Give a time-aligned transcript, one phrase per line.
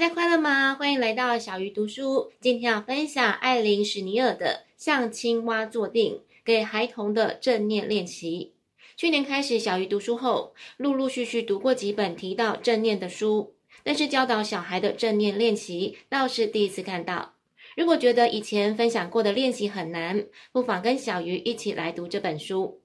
[0.00, 0.76] 大家快乐吗？
[0.76, 2.32] 欢迎来到小鱼读书。
[2.40, 8.54] 今天要分享艾琳·史尼尔的《像青蛙坐定：给孩童的正念练习》。
[8.98, 13.52] 去年开始小鱼读书后，陆陆续续读过几本提到正念的书，
[13.82, 17.34] 但是教导小孩的正念练习倒是第一次看到。
[17.76, 22.80] 如果觉得以前分享过的练习很难，不妨跟小鱼一起来读这本书。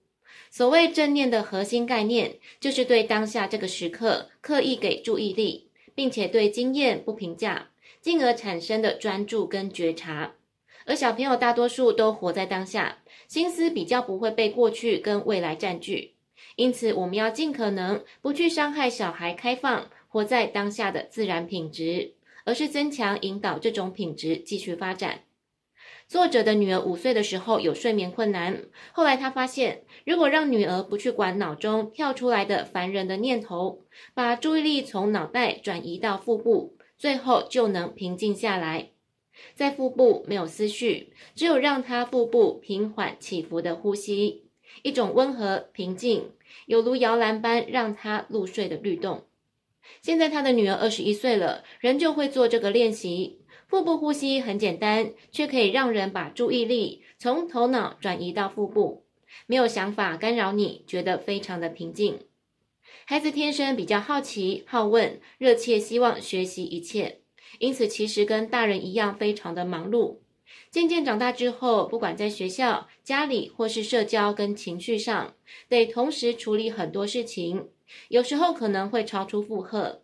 [0.52, 5.70] 所谓正念的核心概念，就是对当下这个时刻刻意给注意力。
[5.96, 7.70] 并且对经验不评价，
[8.02, 10.34] 进而产生的专注跟觉察。
[10.86, 16.14] 而小朋友大多数都活在当下，心思比较不会被过去跟未来占据。
[16.58, 22.14] 因此，我们要尽可能不去伤害小孩开放活在当下的自然品质，
[22.46, 25.25] 而是增强引导这种品质继续发展。
[26.08, 33.82] 作者的女儿五岁的时候有睡眠困难，后来他发现，如果让女儿不去管脑中跳出来的烦人的念头，
[34.14, 38.92] 把注意力从脑袋转移到腹部，最后就能平静下来。
[39.56, 44.46] 在腹部没有思绪，只有让她腹部平缓起伏的呼吸，
[44.84, 46.30] 一种温和平静，
[46.68, 49.24] 犹如摇篮般让她入睡的律动。
[50.02, 53.40] 现在他的女儿二十一岁了，仍旧会做这个练习。
[53.68, 59.06] 腹部呼吸很简单，却可以让人把注意力从头脑转移到腹部，
[59.48, 62.20] 没有想法干扰你，觉得非常的平静。
[63.06, 67.22] 孩子天生比较好奇、好问、热切希望学习一切，
[67.60, 70.20] 因此其实跟大人一样非常的忙碌。
[70.70, 75.34] 渐渐长大之后，不管在学校、家里或是社交跟情绪上，
[75.68, 77.70] 得同时处理很多事情，
[78.10, 80.04] 有时候可能会超出负荷。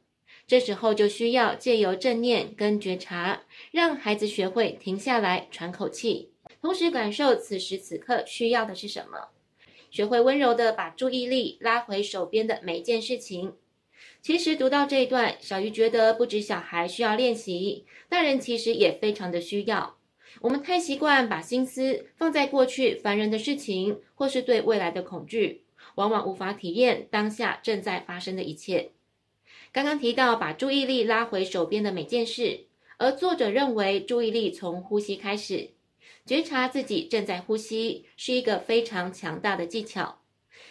[0.52, 6.28] 这时候就需要借由正念跟觉察，让孩子学会停下来喘口气，
[6.62, 9.30] 同时感受此时此刻需要的是什么，
[9.90, 13.54] 学会温柔地把注意力拉回手边的每一件事情。
[14.22, 19.96] 其实读到这一段，小鱼觉得不止小孩需要练习，大人其实也非常的需要。
[20.42, 25.64] 我们太习惯把心思放在过去烦人的事情，或是对未来的恐惧，
[25.96, 28.92] 往往无法体验当下正在发生的一切。
[29.74, 32.66] 刚刚提到把注意力拉回手边的每件事，
[32.98, 35.70] 而作者认为注意力从呼吸开始，
[36.26, 40.20] 觉察自己正在呼吸是一个非常强大的技巧。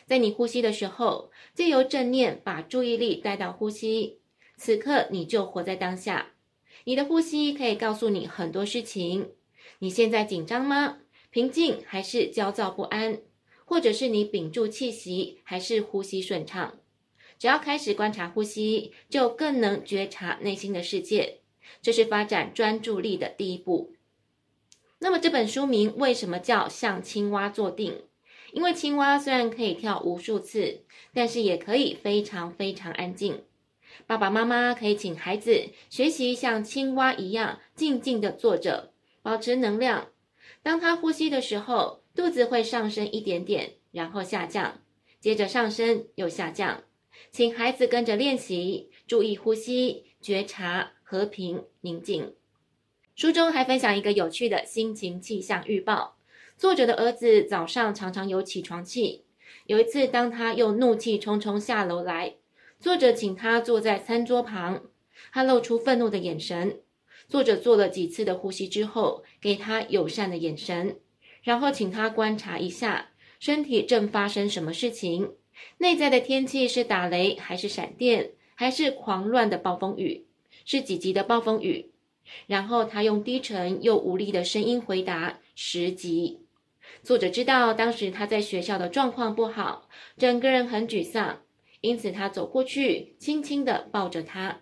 [0.07, 4.19] 在你呼吸的时候，借由正念把注意力带到呼吸，
[4.59, 6.33] 此刻你就活在当下。
[6.85, 9.31] 你的呼吸可以告诉你很多事情：
[9.79, 10.99] 你现在紧张吗？
[11.31, 13.23] 平静还是焦躁不安？
[13.65, 16.80] 或者是你屏住气息还是呼吸顺畅？
[17.41, 21.39] 只要开始观察呼吸，就更能觉察内心的世界。
[21.81, 23.95] 这是发展专注力的第一步。
[24.99, 28.03] 那么这本书名为什么叫像青蛙坐定？
[28.53, 30.83] 因为青蛙虽然可以跳无数次，
[31.15, 33.43] 但是也可以非常非常安静。
[34.07, 40.09] 爸爸妈妈可以请孩子学习像青蛙一样静静地坐着，保持能量。
[40.63, 44.83] 当他呼吸的时候，肚子会上升一点点，然后下降，
[45.21, 46.83] 接着上升又下降。
[47.31, 52.35] 请孩子跟着练习，注意呼吸，觉察和平宁静。
[53.15, 56.17] 书中还分享一个有趣的心情气象预报。
[56.57, 59.25] 作者的儿子早上常常有起床气。
[59.67, 62.37] 有一次，当他又怒气冲冲下楼来，
[62.79, 64.85] 作者请他坐在餐桌旁，
[65.33, 66.81] 他露出愤怒的眼神。
[67.29, 70.99] 作者做了几次的呼吸之后，给他友善的眼神，
[71.43, 75.35] 然后请他观察一下身体正发生什么事情。
[75.79, 80.27] 内在的天气是打雷还是闪电，还是狂乱的暴风雨？
[80.65, 81.91] 是几级的暴风雨？
[82.47, 86.41] 然后他用低沉又无力的声音回答：十级。
[87.03, 91.43] 作者知道当时他在学校的状况不好，整个人很沮丧，
[91.81, 94.61] 因此他走过去，轻轻地抱着他。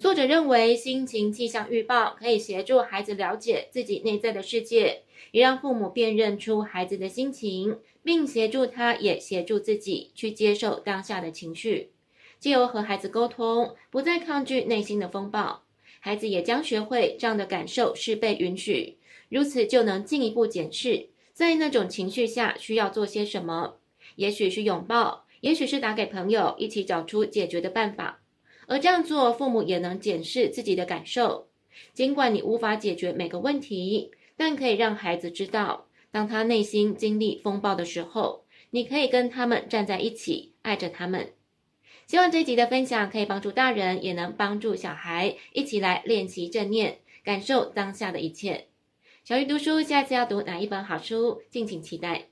[0.00, 7.78] 作者认为心情气象预报可以协助孩子了解自己内在的世界，也让父母辨认出孩子的心情。
[8.02, 11.90] 并协助他，也协助自己去接受当下的情绪，
[12.38, 15.64] 借由和孩子沟通，不再抗拒内心的风暴，
[15.98, 18.96] 孩子也将学会这样的感受是被允许，
[19.28, 23.76] 如此就能进一步检视，在那种情绪下需要做些什么，
[24.16, 28.22] 也许是拥抱，也许是打给朋友，一起找出解决的办法。
[28.70, 31.48] 而这样做，父母也能检视自己的感受，
[31.92, 35.88] 尽管你无法解决每个问题，但可以让孩子知道。
[36.12, 41.32] 当他内心经历风暴的时候，你可以跟他们站在一起，爱着他们。
[42.06, 48.68] 希望这集的分享可以帮助大人，也能帮助小孩，一起来练习正念，感受当下的一切。
[49.24, 52.28] 小鱼读书，下次要读哪一本好书，敬请期待。